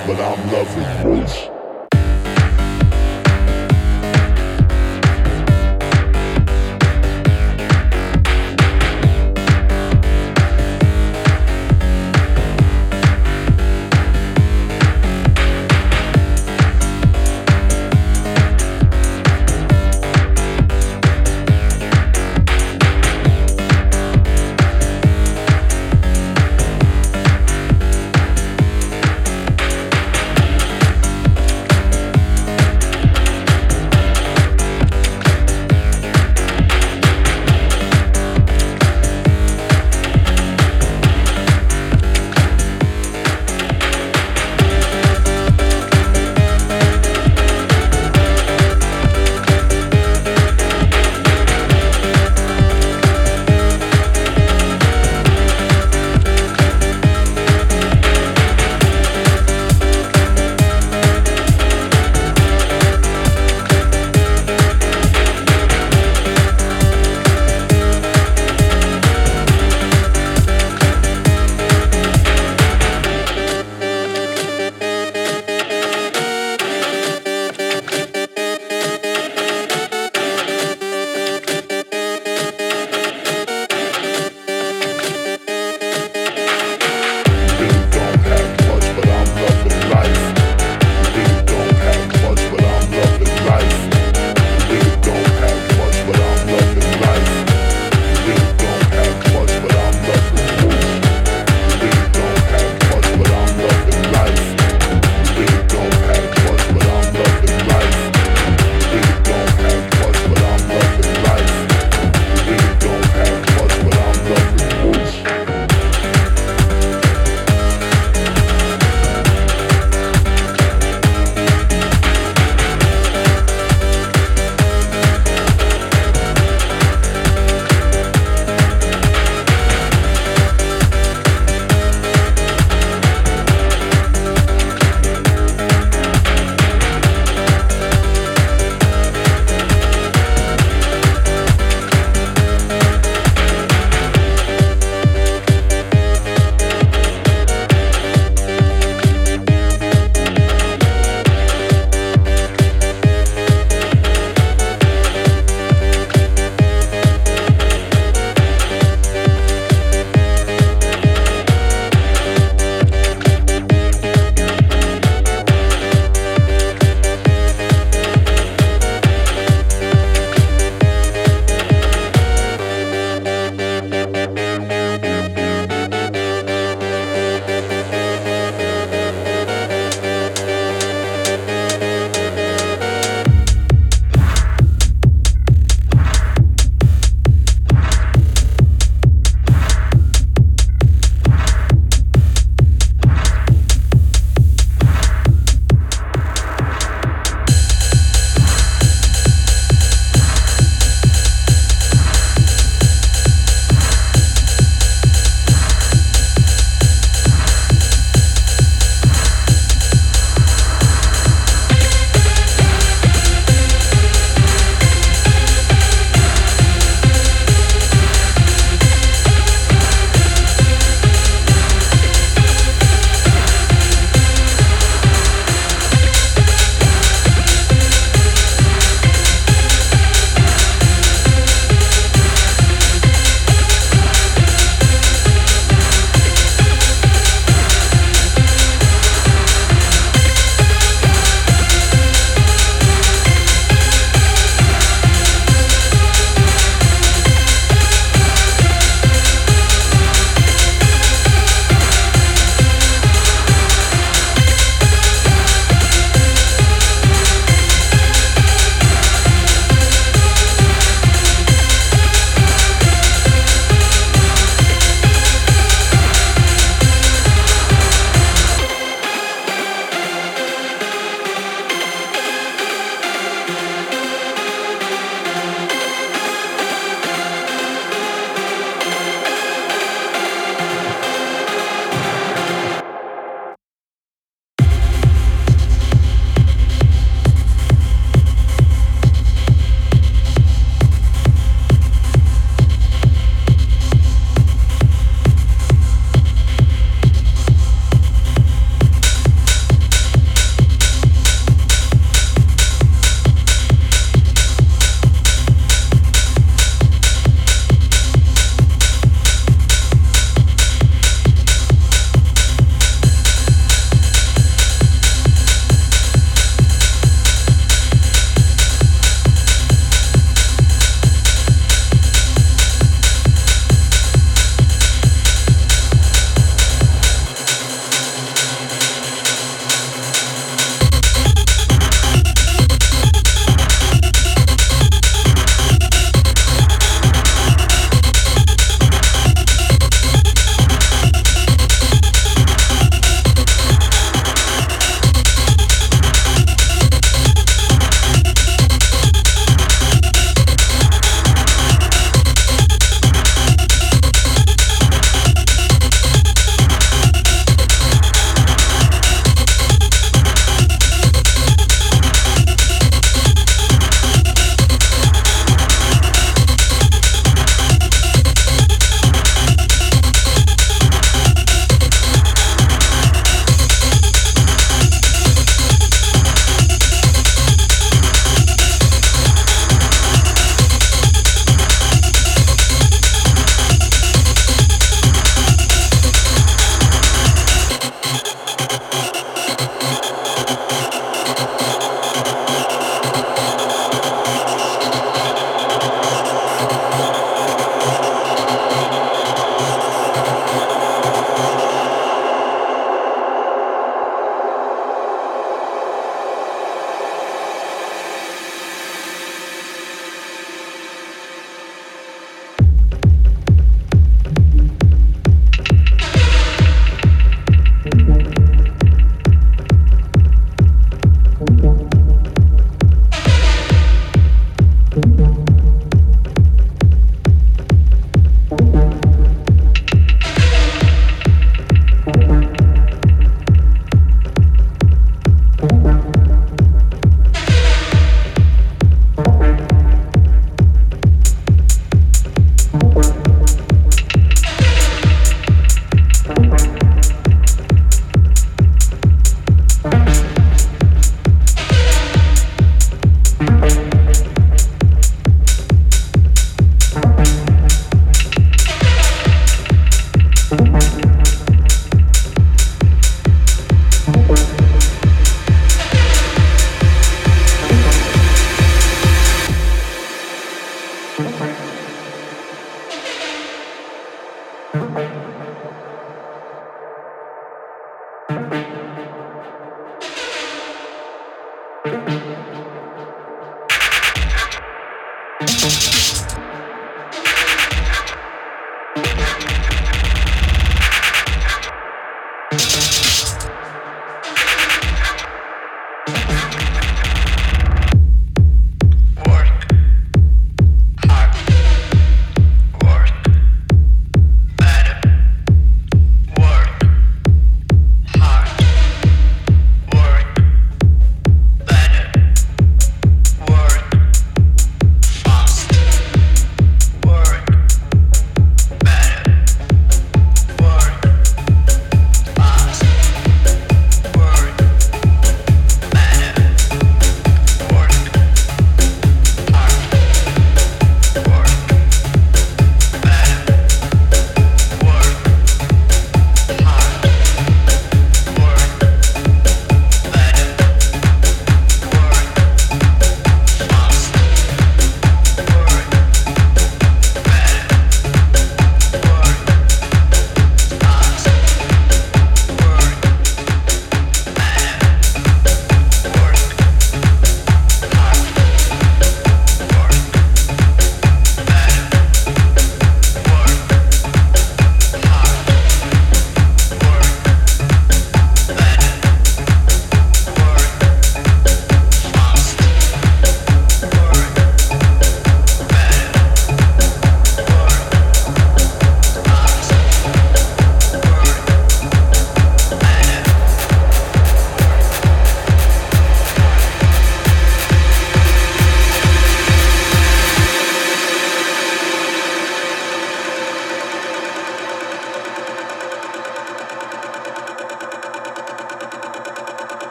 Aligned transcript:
But 0.00 0.20
I'm 0.20 0.50
loving 0.50 1.20
this. 1.20 1.45